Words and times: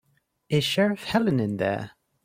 Is 0.49 0.63
Sheriff 0.63 1.03
Helen 1.03 1.39
in 1.39 1.57
there? 1.57 1.91